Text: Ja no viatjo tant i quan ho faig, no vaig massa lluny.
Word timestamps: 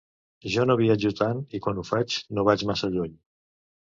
Ja 0.51 0.63
no 0.69 0.77
viatjo 0.77 1.11
tant 1.19 1.43
i 1.57 1.61
quan 1.65 1.81
ho 1.81 1.83
faig, 1.89 2.15
no 2.39 2.47
vaig 2.49 2.65
massa 2.71 2.91
lluny. 2.97 3.13